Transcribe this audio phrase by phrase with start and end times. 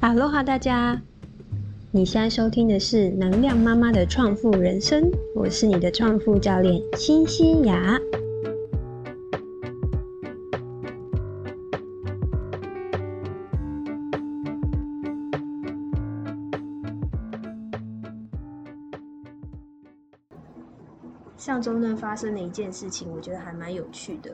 [0.00, 0.98] 哈喽哈，大家！
[1.90, 8.00] 你现在收听的是能量妈妈的创富人生，我是你的创富教练新西雅。
[21.36, 24.32] 上周呢，发生了一件事情，我觉得还蛮有趣的。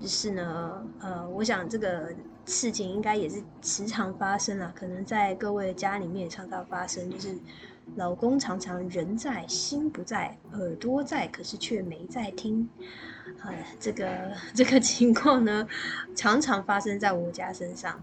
[0.00, 2.08] 就是呢，呃，我想这个
[2.44, 7.38] 事情应该也是时常发生啊，可能在各位的家里面也常常发生，就是
[7.96, 12.68] 老公常常人在心不在，耳朵在，可是却没在听。
[13.40, 15.66] 哎，这个这个情况呢，
[16.14, 18.00] 常常发生在我家身上。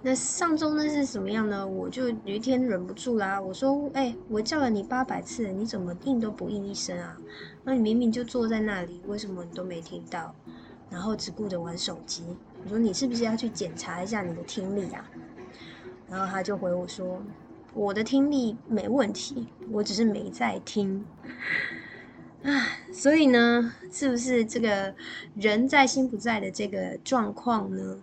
[0.00, 1.66] 那上周呢是什么样呢？
[1.66, 7.16] 我就有一天忍不住啦，我说：“哎，我叫了你八百次，你怎么应都不应一声啊？
[7.64, 10.34] 那你明明就坐在那里，为什么你都没听到？
[10.88, 12.22] 然后只顾着玩手机。
[12.64, 15.08] 我说你是不是要去检查一下你的听力啊？”
[16.10, 17.22] 然后他就回我说
[17.74, 21.04] ：“我的听力没问题，我只是没在听。”
[22.44, 24.94] 啊，所以呢，是不是这个
[25.34, 27.98] 人在心不在的这个状况呢？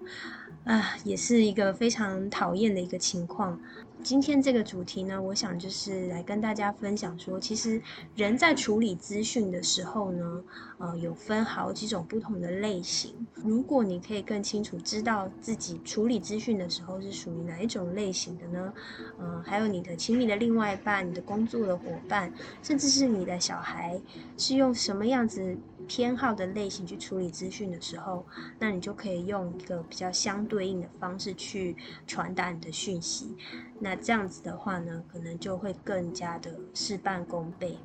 [0.65, 3.59] 啊，也是一个非常讨厌的一个情况。
[4.05, 7.81] 今天这个主题呢，我想就是来跟大家分享说，其实
[8.15, 10.43] 人在处理资讯的时候呢，
[10.77, 13.15] 呃，有分好几种不同的类型。
[13.33, 18.71] 如果你可以更清楚知道自己处理资讯的时候是属于哪一种类型的呢？
[19.17, 22.31] 呃，还有你的亲密的另外一半、你的工作的伙伴，
[22.61, 23.99] 甚至是你的小孩，
[24.37, 28.25] 是用什么样子偏好的类型去处理资讯的时候，
[28.59, 33.35] 那你就可以用一个比较相对应的方式去传达你的讯息。
[33.79, 37.77] 那这样子的话呢，可能就会更加的事半功倍。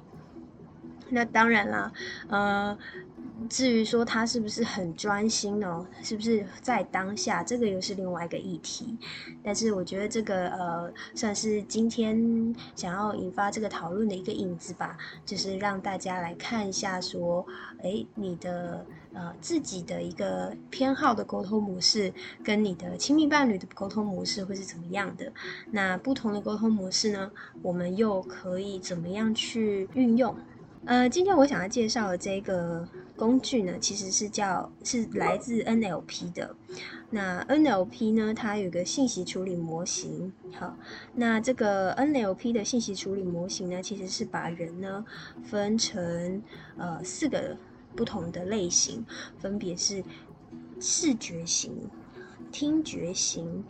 [1.13, 1.93] 那当然啦，
[2.29, 2.79] 呃，
[3.49, 8.97] 至于说他是不是很专心哦，是不是在当下，这个又是另外一个议题。
[9.43, 17.45] 但是我觉得这个呃，算是今天想要引发这个讨论的一个影子吧，就是让大家来看一下说，
[17.83, 18.85] 哎，你的
[19.15, 22.13] 呃自己的一个偏好的沟通模式，
[22.45, 25.33] 跟你的亲密伴侣的沟通模式会是怎么样的？
[25.71, 27.31] 那不同的沟通模式呢，
[27.63, 30.37] 我们又可以怎么样去运用？
[30.87, 36.57] 呃，今天我想要介绍的这个工具呢，其实是叫是来自 NLP 的。
[37.11, 40.33] 那 NLP 呢，它有个信息处理模型。
[40.59, 40.75] 好，
[41.15, 45.05] 那这个 NLP 的信息处理模型呢，其实是把人呢
[45.45, 46.43] 分成
[46.79, 47.57] 呃四个
[47.95, 49.05] 不同的类型，
[49.39, 50.03] 分别是
[50.81, 51.73] 视觉型、
[52.51, 53.63] 听觉型、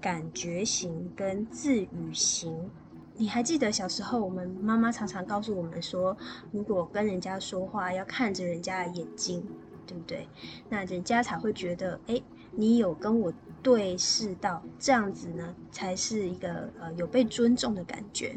[0.00, 2.70] 感觉型跟自语型。
[3.16, 6.16] 你还记得小时候，我们妈妈常常告诉我们说，
[6.50, 9.40] 如果跟人家说话，要看着人家的眼睛，
[9.86, 10.28] 对不对？
[10.68, 12.20] 那人家才会觉得，哎，
[12.50, 13.32] 你有跟我
[13.62, 18.36] 对视到，这样子呢，才是一个呃有被尊重的感觉。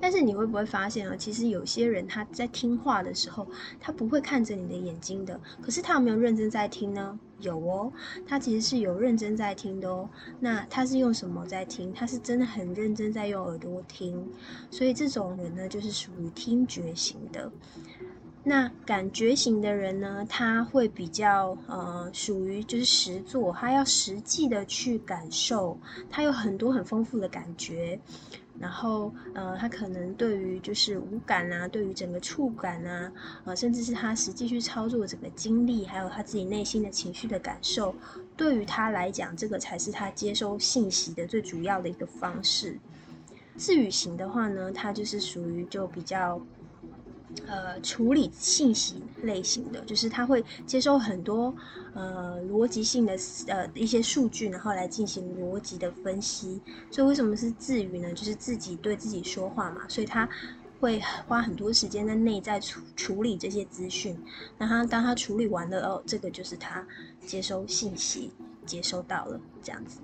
[0.00, 1.16] 但是你会不会发现啊？
[1.16, 3.46] 其实有些人他在听话的时候，
[3.80, 5.40] 他不会看着你的眼睛的。
[5.62, 7.18] 可是他有没有认真在听呢？
[7.40, 7.92] 有哦，
[8.26, 10.08] 他其实是有认真在听的哦。
[10.40, 11.92] 那他是用什么在听？
[11.92, 14.28] 他是真的很认真在用耳朵听。
[14.70, 17.50] 所以这种人呢，就是属于听觉型的。
[18.42, 28.00] 那感觉型的人呢，他会比较呃，属于就是实做，他要实际的去感受，他有很多很丰富的感觉。
[28.60, 33.12] 然后，呃，他可能对于就是五感啊，对于整个触感啊，
[33.44, 37.94] 呃，甚至是他实际去操作整个经历，还有他自己内心的情绪的感受，
[38.36, 42.76] 对于他来讲，这个才是他接收信息的最主要的一个方式。
[43.56, 46.40] 自语型的话呢，它就是属于就比较。
[47.46, 51.54] 呃，处理信息类型的，就是他会接收很多
[51.94, 56.60] 呃逻辑性的呃一些数据，然后来进行逻辑的分析。
[56.90, 58.12] 所以为什么是自语呢？
[58.12, 60.28] 就是自己对自己说话嘛，所以他
[60.80, 64.18] 会花很多时间在内在处处理这些资讯。
[64.58, 66.86] 那他当他处理完了哦，这个就是他
[67.24, 68.32] 接收信息
[68.66, 70.00] 接收到了这样子。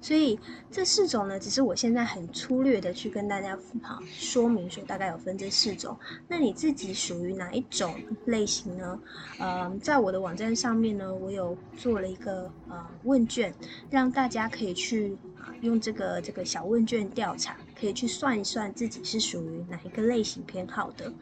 [0.00, 0.38] 所以
[0.70, 5.96] 这四种呢，只是我现在很粗略的去跟大家好说明说，大概有分这四种。
[6.28, 7.94] 那你自己属于哪一种
[8.26, 8.98] 类型呢？
[9.38, 13.52] 呃，在我的网站上面呢，我有做了一个呃问卷，
[13.90, 15.16] 让大家可以去
[15.60, 21.12] 用这个这个小问卷调查，可以去算一算自己是属于哪一个类型偏好的。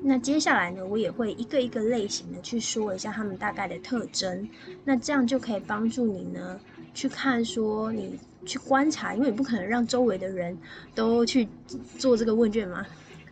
[0.00, 4.48] 那接下来呢，我也会一个一个类型的去说一下他们大概的特征，
[4.84, 6.60] 那这样就可以帮助你呢。
[6.98, 10.58] 去看说你去观察，因为你不可能让周围的人
[10.96, 11.48] 都去
[11.96, 12.84] 做这个问卷嘛，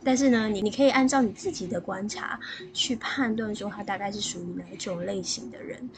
[0.05, 2.39] 但是呢，你你可以按照你自己的观察
[2.73, 5.91] 去判断说他大概是属于哪一种类型的人。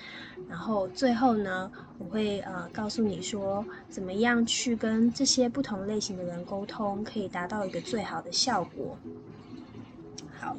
[0.49, 8.97] 然后最后呢，我会呃告诉你说，怎么样去跟这些不同类型的人沟通，可以达到一个最好的效果。
[10.41, 10.57] 好，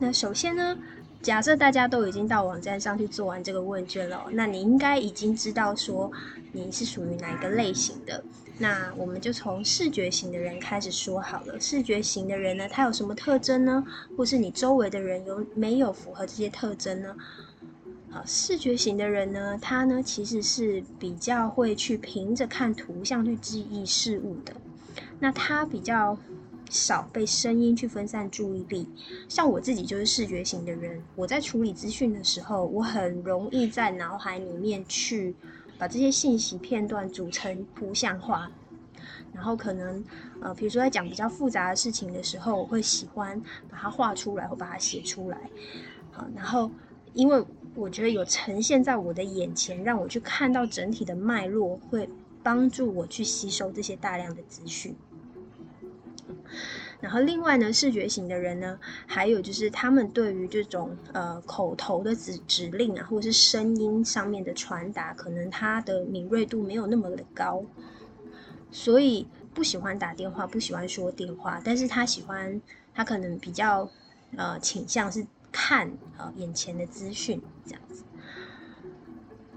[0.00, 0.76] 那首先呢。
[1.22, 6.10] 假设大家都已经到网站上去做完这个问卷了，那你应该已经知道说
[6.52, 8.24] 你是属于哪一个类型的。
[8.58, 11.60] 那我们就从视觉型的人开始说好了。
[11.60, 13.84] 视觉型的人呢，他有什么特征呢？
[14.16, 17.14] 或是你周围的人有没有符合这些特征呢？
[18.10, 24.54] 好，视觉型的人呢，他呢其实是比较会去凭着看图像去记忆事物的。
[25.18, 26.16] 那他比较。
[26.70, 28.88] 少被声音去分散注意力，
[29.28, 35.34] 像我自己就是视觉型的人，我在处理资讯的时候，我很容易在脑海里面去
[35.76, 38.50] 把这些信息片段组成图像化，
[39.34, 40.04] 然后可能
[40.40, 45.50] 呃，比如说在讲比较复杂的事情的时候，我会喜欢把它画出来或把它写出来，
[46.12, 46.70] 好，然后
[47.14, 47.44] 因为
[47.74, 52.08] 我觉得有呈现在我的眼前，让我去看到整体的脉络，会
[52.42, 54.94] 帮助我去吸收这些大量的资讯。
[57.00, 67.64] 然后另外呢，视觉型的人呢，还有就是他们对于这种呃口头的指指令啊，或者是声音上面的传达，可能他的敏锐度没有那么的高，
[68.70, 72.60] 所以不喜欢打电话，不喜欢说电话，但是他喜欢，
[72.94, 73.90] 他可能比较
[74.36, 78.04] 呃倾向是看呃眼前的资讯这样子。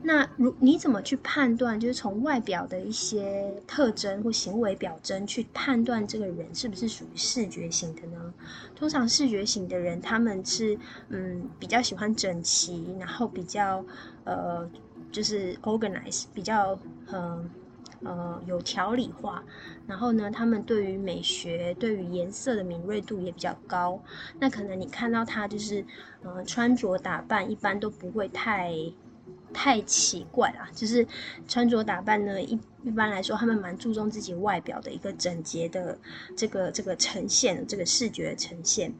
[0.05, 1.79] 那如你怎么去判断？
[1.79, 8.33] 就是从外表的一些特征或行为表征去判断这个人是不是属于视觉型的呢？
[8.75, 10.77] 通常视觉型的人，他们是
[11.07, 13.83] 嗯比较喜欢整齐，然后比较
[14.25, 14.69] 呃
[15.09, 16.77] 就是 organize，比较
[17.07, 17.49] 呃
[18.03, 19.41] 呃有条理化。
[19.87, 23.97] 然后呢，他们对于美学、对于颜色的敏锐度也比较高。
[24.37, 25.85] 那可能你看到他就是
[26.23, 28.73] 呃穿着打扮一般都不会太。
[29.53, 31.07] 太奇怪了，就是
[31.47, 35.97] 穿着打扮呢，一一般来说，他们蛮注重自己外表的一个整洁的
[36.35, 38.93] 这个这个呈现，这个视觉呈现。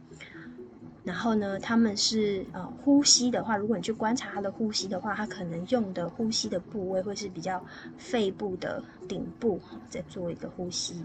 [1.04, 7.62] 然后呢，他们是呃呼吸的话，如果你去观察他的呼吸的话，他可能用的呼吸的部位会是比较
[7.98, 9.60] 肺部的顶部
[9.90, 11.04] 在做一个呼吸。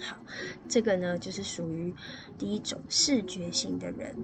[0.00, 0.18] 好，
[0.68, 1.94] 这个呢就是属于
[2.36, 4.14] 第一种视觉型的人。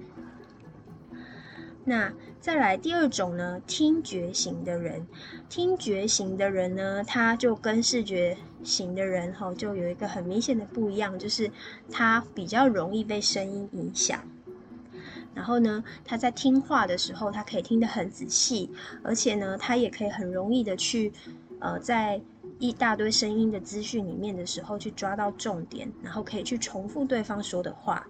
[1.87, 2.11] 那
[2.41, 3.61] 再来第二种呢？
[3.67, 5.05] 听觉型的人，
[5.47, 11.51] 听觉型的人呢，他就跟视觉型的人哈，就有一个很明显的不一样，就是
[11.91, 14.19] 他比较容易被声音影响。
[15.35, 18.71] 然后呢，他在听话的时候，他可以听得很仔细，
[19.03, 21.13] 而且呢，他也可以很容易的去，
[21.59, 22.19] 呃，在
[22.57, 28.07] 一大堆声音的资讯里面的时候，去抓到重点，然后可以去重复对方说的话。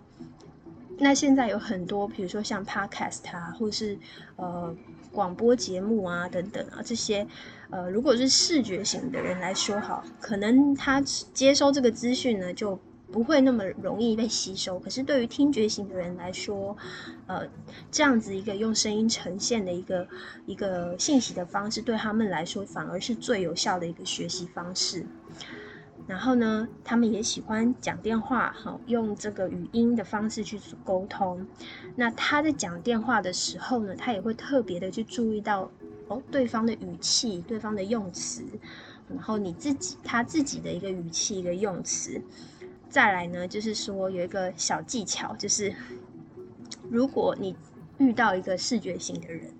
[0.98, 3.98] 那现在有很多，比如说像 podcast 啊，或是
[4.38, 4.76] 呃
[5.12, 7.28] 广播节目啊等等啊，这些
[7.70, 12.80] 呃，如果是视觉型的人来说，哈，可能他接收这个资讯呢就
[13.12, 14.80] 不会那么容易被吸收。
[14.80, 16.76] 可是对于听觉型的人来说，
[17.28, 17.48] 呃，
[17.92, 20.08] 这样子一个用声音呈现的一个
[20.46, 25.06] 一个信息的方式，对他们来说反而是最有效的一个学习方式。
[26.08, 31.48] 然后呢，他们也喜欢讲电话，哈，用这个语音的方式去沟通。
[31.96, 35.72] 那他在讲电话的时候呢，他也会特别的去注意到
[36.08, 38.44] 哦，对方的语气、对方的用词，
[39.10, 42.22] 然后你自己他自己的一个语气、一个用词。
[42.88, 45.74] 再来呢，就是说有一个小技巧，就是
[46.90, 47.56] 如果你
[47.98, 49.52] 遇到一个视觉型的人。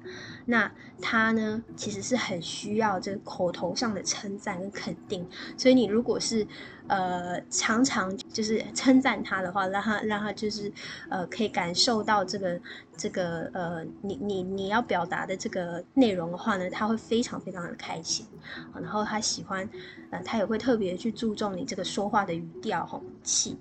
[0.46, 0.72] 那
[1.02, 6.48] 他呢，其实是很需要这个口头上的称赞跟肯定，所以你如果是
[6.88, 10.72] 呃常常就是称赞他的话，让他让他就是
[11.10, 12.62] 呃可以感受到这个
[12.96, 18.26] 这个呃你你你要表达的这个内容的话呢，他会非常非常的开心，
[18.74, 19.68] 然后他喜欢
[20.12, 23.58] 呃他也会特别去注重你这个说话的语调吼气。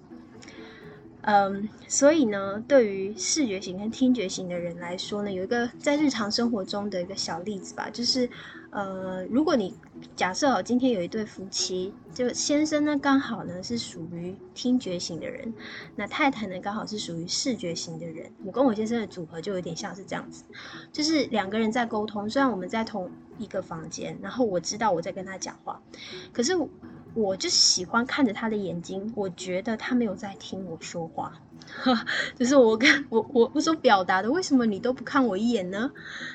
[1.26, 8.28] 嗯，所以呢，对于视觉型跟听觉型的人来说呢，有一个在日常生活中的一个小例子吧，就是，
[8.69, 9.75] 呃，如果你
[10.14, 15.50] 假设哦，今天有一对夫妻，就先生呢刚好呢是属于听觉型的人，
[15.97, 20.45] 那太太呢刚好是属于视觉型的人，我跟我先生的组合就有点像是这样子，
[20.93, 25.81] 就是两个人在沟通，虽然我们在同一个房间，然后我知道我在跟他讲话，
[26.35, 26.52] 可是。
[27.14, 31.33] 我就喜欢看着他的眼睛，我觉得他没有在听我说话。
[32.37, 35.90] 就是我跟我我我所表达的，为什么你都不看我一眼呢？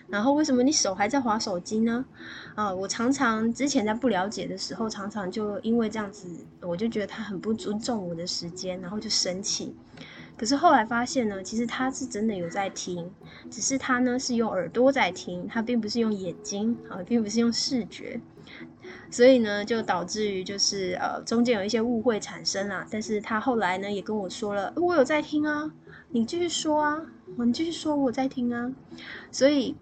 [0.08, 2.04] 然后为什么你手还在划手机呢？
[2.56, 6.28] 啊，我常常之前在不了解的时候，常常就因为这样子，
[6.62, 9.76] 我就觉得他很不尊重我的时间，然后就生气。
[10.36, 13.12] 可是后来发现呢，其实他是真的有在听，
[13.52, 18.20] 只是他呢是用耳朵在听，他并不是用眼睛啊，并不是用视觉。
[19.12, 22.86] 所以呢，就导致于就是呃中间有一些误会产生啦。
[22.92, 25.72] 但是他后来呢也跟我说了，我有在听啊，
[26.10, 27.02] 你继续说啊，
[27.38, 28.72] 你继续说我在听啊。
[29.32, 29.76] 所以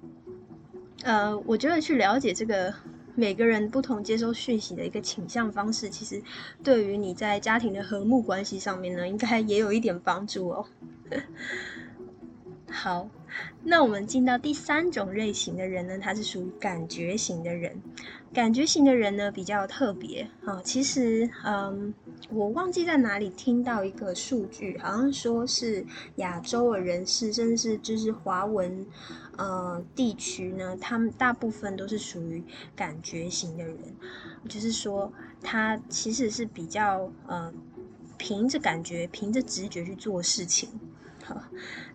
[1.04, 2.74] 呃，我觉得去了解这个
[3.16, 6.22] 每个人不同接收讯息的一个倾向方式，其实
[6.64, 10.66] 对于你在家庭的和睦关系上面呢，应该也有一点帮助哦。
[12.80, 13.10] 好，
[13.64, 17.82] 那我们进到第三种类型的人呢，他是属于感觉型的人。
[18.32, 21.92] 感觉型的人呢比较特别啊，其实嗯，
[22.30, 25.84] 我忘记在哪里听到一个数据，好像说是
[26.18, 28.86] 亚洲的人士，甚至是就是华文
[29.38, 32.44] 呃地区呢，他们大部分都是属于
[32.76, 33.80] 感觉型的人，
[34.48, 37.52] 就是说他其实是比较呃
[38.20, 40.70] 凭着感觉、凭着直觉去做事情。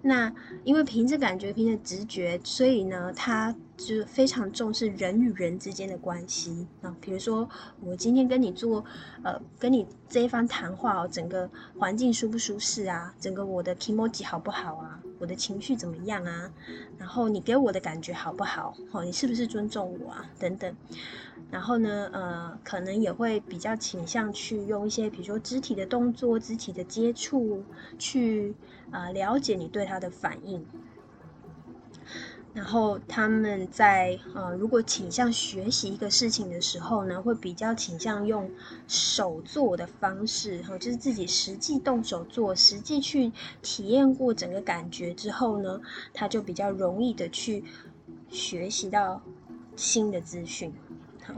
[0.03, 0.33] 那
[0.65, 6.95] 因为凭着感觉、凭着直觉，所以呢，他就是非常重视人与人之间的关系啊。
[7.01, 7.49] 比如说，
[7.81, 8.85] 我今天跟你做，
[9.23, 11.49] 呃，跟你这一番谈话哦，整个
[11.79, 13.15] 环境舒不舒适啊？
[13.19, 15.01] 整个我的 emoji 好不好啊？
[15.19, 16.53] 我的情绪怎么样啊？
[16.99, 18.75] 然后你给我的感觉好不好？
[18.93, 20.31] 哦，你是不是尊重我啊？
[20.39, 20.75] 等等。
[21.51, 27.63] 然后呢，呃，可能也会比较倾向去用一些，比如说肢体的动作、肢体的接触，
[27.99, 28.55] 去
[28.91, 30.65] 啊了解你对他的反应。
[32.55, 38.51] 然后他们在呃，如果倾向学习一个事情的时候呢，会比较倾向用
[38.87, 43.33] 手做的方式，哈，就是自己实际动手做，实际去
[43.63, 45.81] 体验过整个感觉之后呢，
[46.13, 47.65] 他就比较容易的去
[48.29, 49.23] 学习到
[49.75, 50.75] 新的资讯。
[51.25, 51.35] 好，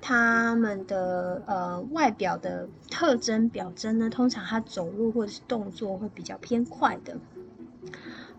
[0.00, 7.18] 他们的呃外表的特征表征呢，通常他走路或者是动作会比较偏快的，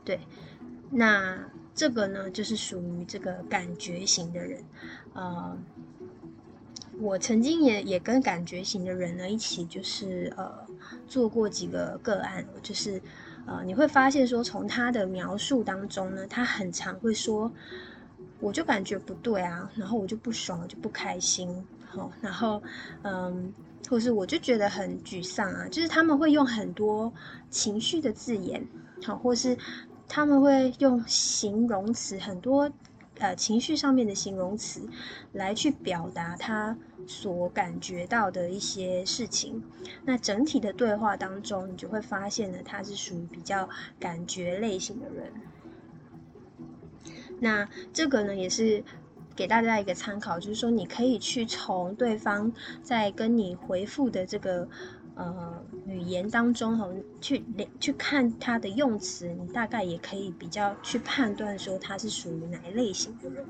[0.04, 0.20] 对，
[0.96, 1.38] 那
[1.74, 4.64] 这个呢就是属于这个感觉型的人，
[5.14, 5.58] 呃，
[7.00, 10.66] 我曾经也也跟感觉型的人呢一起就是呃
[11.08, 13.02] 做过几个个案，就是
[13.46, 17.52] 呃你会发现说从他的描述当中呢，他很常会说。
[18.42, 22.62] 我就感觉不对啊，然后我就不爽，我就不开心，好，然后
[23.02, 23.52] 嗯，
[23.90, 27.12] 或是我就觉得很沮丧啊，就是他们会用很多
[27.50, 28.68] 情绪的字眼，
[29.02, 29.58] 好，或是
[30.08, 32.72] 他们会用形容词，很多
[33.20, 34.88] 呃情绪上面的形容词
[35.34, 39.64] 来去表达他所感觉到的一些事情。
[40.06, 43.68] 那整体的对话当中，你就会发现呢，他是属于比较
[44.00, 45.32] 感觉类型的人。
[47.40, 48.84] 那这个呢，也是
[49.36, 54.68] 给大家一个参考，就是说你可以去从对方在跟你回复的这个
[55.16, 56.88] 呃语言当中，哈，
[57.20, 57.44] 去
[57.80, 63.46] 去看他的用词，你大概也可以比较去判断说他是属于哪一类型的人。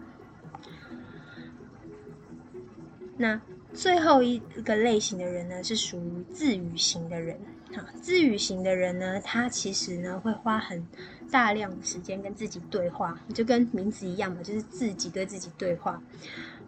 [3.17, 3.41] 那
[3.73, 7.39] 最后一个类型的人呢，是属于自语型的人。
[7.73, 10.85] 哈，自语型的人呢，他其实呢会花很
[11.31, 16.01] 大量的时间跟自己对话，就跟名字一样嘛，就是自己对自己对话。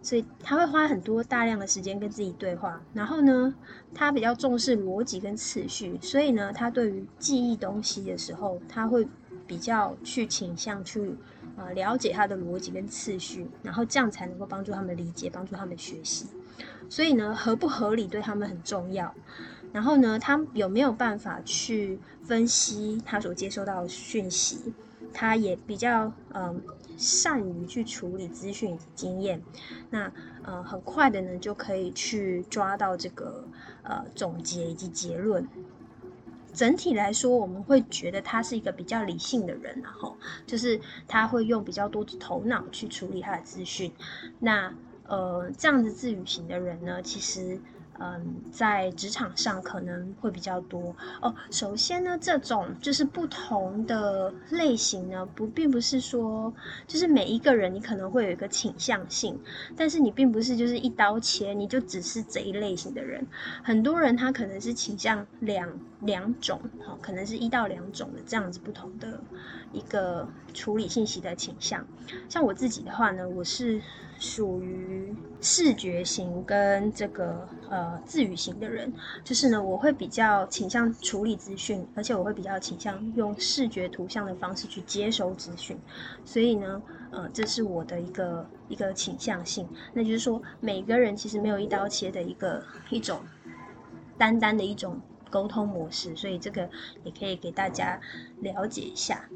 [0.08, 2.80] 所以他会花很多大量的时间跟自己对话。
[2.94, 3.54] 然后呢，
[3.94, 9.06] 他比较重视逻辑跟次序，所以呢，他对于记忆东西的时候，他会
[9.46, 11.14] 比较去倾向去
[11.58, 16.24] 啊了解他的逻辑跟次序，然后这样才能够帮助他们理解，帮助他们学习。
[16.88, 19.14] 所以呢，合不合理对他们很重要。
[19.74, 24.72] 然后呢，他有没有办法去分析他所接收到的讯息？
[25.12, 26.62] 他也比较嗯
[26.98, 29.40] 善于去处理资讯以及经验。
[29.88, 30.12] 那
[30.42, 33.48] 呃很快的呢，就可以去抓到这个
[33.82, 35.48] 呃总结以及结论。
[36.52, 43.92] 整体来说，我们会觉得他是一个比较理性的人，然后就是他会用比较多的头脑去处理他的资讯。
[44.40, 44.74] 那
[45.06, 47.58] 呃这样子自语型的人呢，其实。
[48.00, 51.34] 嗯，在职场上可能会比较多哦。
[51.50, 56.52] 首先呢，这种就是不同的类型呢，不并不是说
[56.86, 59.38] 就是每一个人你可能会有一个倾向性，
[59.76, 63.26] 但是你并不是就是一刀切，你就只是这一类型的人。
[63.62, 65.68] 很多人他可能是倾向两
[66.00, 69.20] 两种，哈，可能是一到两种的这样子不同的
[69.72, 71.84] 一个处理信息的倾向。
[72.28, 73.80] 像我自己的话呢，我是
[74.18, 78.92] 属于视觉型跟这个呃自语型的人，
[79.24, 85.76] 就是呢，我会比较倾向处理资讯，而且我会比较倾向用视觉图像的方式去接收资讯，
[86.24, 89.66] 所以呢，呃，这是我的一个一个倾向性。
[89.92, 93.18] 那就是说，每个人其实没有一刀切的一个一种
[94.16, 94.96] 单单的一种。
[95.30, 96.68] 沟通模式，所以这个
[97.04, 98.00] 也可以给大家
[98.40, 99.28] 了解一下。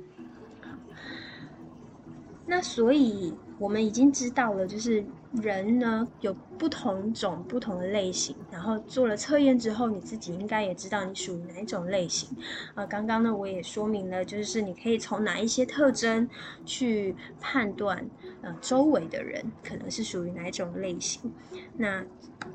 [2.45, 5.03] 那所以我们已经知道了，就是
[5.41, 12.29] 人呢有不同种不同的类型，然后做了测验之后，你自己应该也知道你属于哪一种类型。
[12.75, 16.29] 啊，刚刚呢我也说明了，就是你可以从哪一些特征
[16.67, 18.05] 去判断，
[18.43, 21.33] 呃，周围的人可能是属于哪一种类型。
[21.79, 22.05] 那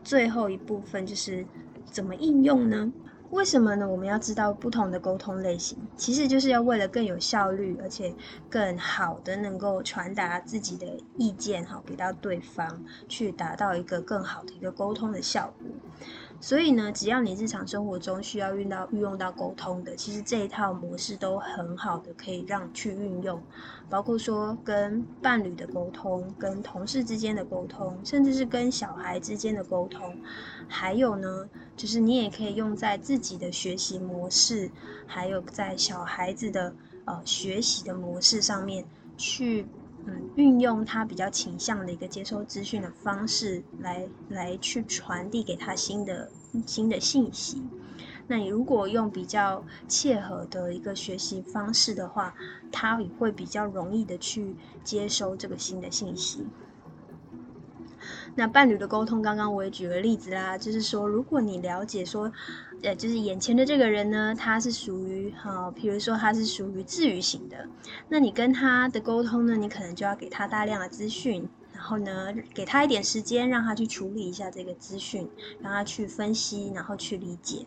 [0.03, 1.45] 最后一部分就是
[1.85, 2.91] 怎么应用呢？
[3.29, 3.87] 为什么呢？
[3.87, 8.15] 我们要知道不同的沟通类型，其实就是要为了更有效率，而且
[8.49, 10.85] 更好的能够传达自己的
[11.17, 15.69] 意见，哈，给到对方，去达到一个更好的一个沟通的效果。
[16.39, 23.41] 所以呢，只要你日常生活中需要运到运用到沟通的，其实这一套模式都很好的可以让去运用，
[23.89, 30.15] 包括说跟伴侣的沟通、跟同事之间的沟通，甚至是跟小孩之间的沟通，
[30.67, 34.69] 还有呢，就是你也可以用在自己的学习模式，
[35.07, 36.73] 还有在小孩子的
[37.05, 38.85] 呃学习的模式上面
[39.17, 39.65] 去。
[40.07, 46.31] 嗯，运用他比较倾向的一个接收资讯的方式来来去传递给他新的
[46.65, 47.61] 新的信息。
[48.29, 52.33] 那你如果用比较切合的一个学习方式的话，
[52.71, 56.45] 他也会比较容易的去接收这个新的信息。
[58.39, 62.31] 那伴侣的沟通，刚刚我也举了例子啦，就是说，如果你了解说，
[62.83, 67.67] 呃，就是眼前的这个人呢，他是属于哈，比如说他是属于治愈型的，
[68.07, 75.27] 那你跟他的沟通呢，你可能就要给他大量的资讯，然后呢，给他一点时间，让他去处理一下这个资讯，
[75.59, 77.65] 让他去分析，然后去理解，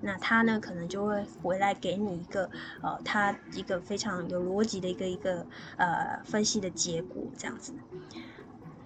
[0.00, 2.48] 那他呢，可能就会回来给你一个
[2.82, 5.44] 呃，他一个非常有逻辑的一个一个
[5.76, 7.72] 呃分析的结果，这样子。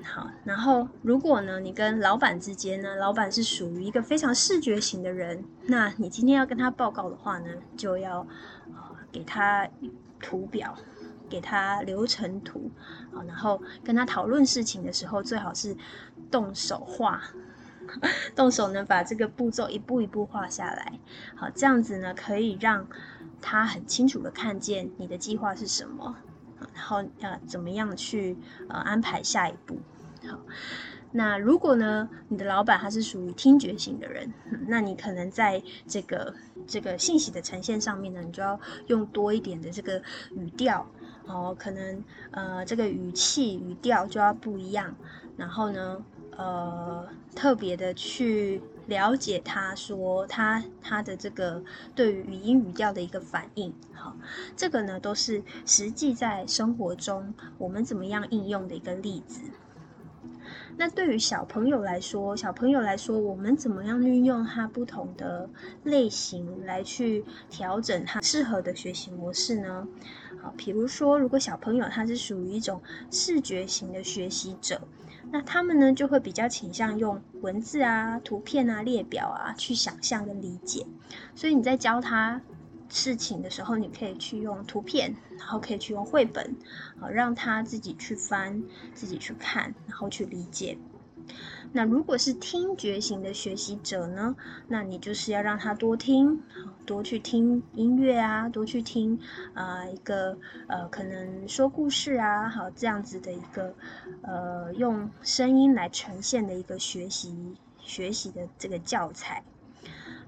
[0.03, 8.27] 好，然后如果呢，你跟老板之间呢，老板是属于一个非常视觉型的人，那你今天要跟他报告的话呢，就要
[8.67, 9.69] 呃给他
[10.21, 10.75] 图表，
[11.29, 12.71] 给他流程图
[13.13, 15.77] 啊，然后跟他讨论事情的时候，最好是
[16.31, 17.21] 动手画，
[18.35, 20.93] 动手呢把这个步骤一步一步画下来，
[21.35, 22.87] 好，这样子呢可以让
[23.43, 26.17] 他很清楚的看见你的计划是什么，
[26.75, 28.37] 然后要怎么样去
[28.69, 29.79] 呃安排下一步。
[30.29, 30.39] 好，
[31.13, 34.33] 那如果呢，你的老板他是属于听觉型的人，
[34.67, 36.35] 那你可能在这个
[36.67, 40.87] 这个信息的呈现上面呢，你就要用多一点的这个语调
[41.27, 44.95] 哦，可能呃这个语气语调就要不一样，
[45.37, 46.03] 然后呢
[46.37, 51.63] 呃特别的去了解他说他他的这个
[51.95, 54.17] 对于语音语调的一个反应，好，
[54.57, 59.43] 这个呢都是实际在生活中我们怎么样应用的一个例子。
[60.79, 65.51] 那对于小朋友来说，小朋友来说，我们怎么样运用他不同的
[65.83, 69.87] 类型来去调整他适合的学习模式呢？
[70.41, 74.81] 好，比如说，如果小朋友他是属于一种视觉型的学习者，
[75.31, 80.87] 那他们呢就会比较倾向用文字啊、图片啊、列表啊去想象跟理解，
[81.35, 82.41] 所以你在教他。
[82.91, 86.57] 事情的时候，你可以去用图片，然后可以去用绘本，
[86.99, 88.63] 好让他自己去翻，
[88.95, 90.79] 自己去看，然后去理解。
[91.73, 94.35] 那如果是听觉型的学习者呢？
[94.69, 96.43] 那你就是要让他多听，
[96.87, 99.19] 多去听音乐啊，多去听
[99.55, 103.75] 啊一个呃可能说故事啊，好这样子的一个
[104.23, 107.35] 呃用声音来呈现的一个学习
[107.79, 109.43] 学习的这个教材。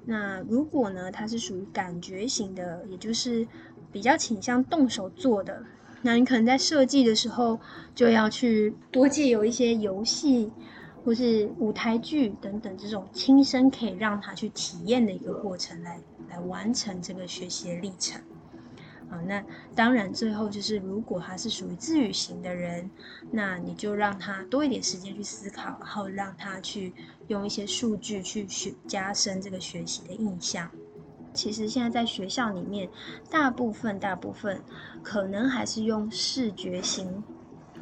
[0.04, 3.46] 那如果呢，它是属于感觉型的，也就是
[3.90, 5.62] 比较倾向动手做的，
[6.02, 7.58] 那你可能在设计的时候
[7.94, 10.50] 就要去多借由一些游戏
[11.04, 18.20] 或是舞台剧等等这种亲身可以让他去体验的一个过程，来来完成这个学习的历程。
[19.10, 22.88] 啊，那当然，最后就是，如果他是属于自语型的人，
[23.32, 26.92] 那你就让他多一点时间去思考，然后让他去
[27.26, 30.70] 用一些数据去学加深这个学习的印象。
[31.34, 32.88] 其实现在在学校里面，
[33.28, 34.62] 大部分大部分
[35.02, 37.20] 可能还是用视觉型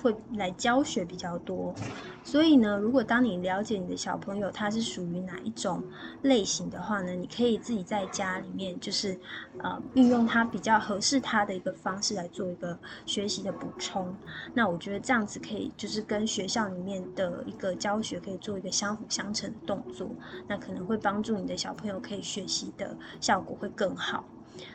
[0.02, 1.74] 会来教学比较多。
[2.24, 5.82] 所以呢，如果当你了解你的小朋友他是属于哪一种
[6.22, 9.18] 类型的话呢，你可以自己在家里面就是
[9.62, 14.14] 呃运用他比较合适他的一个方式来做一个学习的补充。
[14.52, 20.10] 那我觉得这样子可以就是跟学校里面的一个教学可以做一个相辅相成的动作，
[20.46, 24.24] 那可能会帮助你的小朋友可以学习的效果会更好。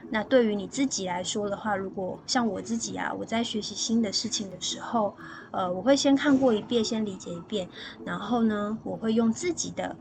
[0.10, 5.16] 那对于你自己来说的话，如果像我自己啊，我在学习新的事情的时候，
[5.52, 7.68] 呃，我会先看过一遍，先理解一遍，
[8.04, 9.96] 然后呢，我会用自己的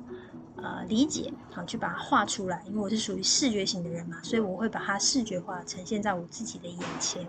[0.56, 7.26] 呃理解，好去把它画出来，因为我是属于视觉型的人嘛，所以我会把它视觉化呈现在我自己的眼前。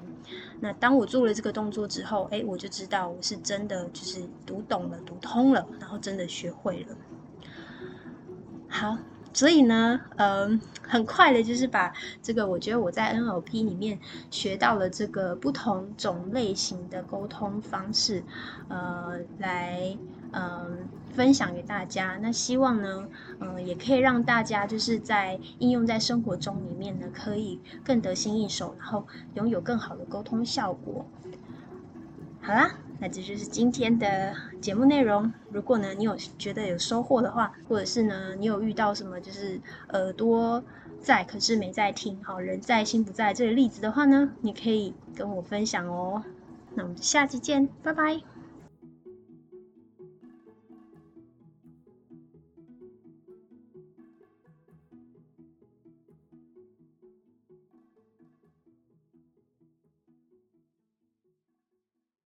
[0.59, 6.95] 那当我做了这个动作之后，哎，我就知道我是真的就是读懂了、读通了，然后真的学会了。
[8.67, 8.97] 好。
[9.33, 11.91] 所以呢，嗯，很快的，就是把
[12.21, 18.23] 这个，我觉得我在 NLP 里面学到了这个不同种类型的沟通方式，
[18.67, 19.97] 呃，来
[20.31, 22.17] 嗯分享给大家。
[22.21, 23.07] 那希望呢，
[23.39, 31.05] 嗯，也可以让大家就是在应用在生活中里面呢，可以更得心应手，然后拥有更好的沟通效果。
[32.41, 32.82] 好啦。
[32.99, 35.31] 那这就是今天的节目内容。
[35.51, 40.63] 如果呢，你有觉得有收获的话，或者是呢，你有遇到什么就是耳朵
[41.01, 46.23] 在可是没在听，好人在心不在这个例子的话呢，你可以跟我分享哦。
[46.75, 48.32] 那我们下期见，拜拜。